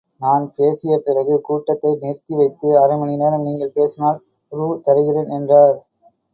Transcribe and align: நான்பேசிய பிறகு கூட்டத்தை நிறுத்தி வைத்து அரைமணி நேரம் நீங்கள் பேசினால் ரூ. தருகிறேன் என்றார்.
நான்பேசிய 0.21 0.95
பிறகு 0.99 1.35
கூட்டத்தை 1.41 1.91
நிறுத்தி 1.99 2.33
வைத்து 2.35 2.71
அரைமணி 2.81 3.15
நேரம் 3.17 3.45
நீங்கள் 3.47 3.75
பேசினால் 3.77 4.19
ரூ. 4.51 4.67
தருகிறேன் 4.85 5.33
என்றார். 5.37 5.79